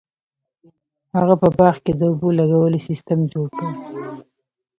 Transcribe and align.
هغه 1.15 1.35
په 1.41 1.47
باغ 1.57 1.75
کې 1.83 1.93
د 1.95 2.01
اوبو 2.09 2.29
لګولو 2.39 2.77
سیستم 2.87 3.19
جوړ 3.33 3.47
کړ. 3.57 3.69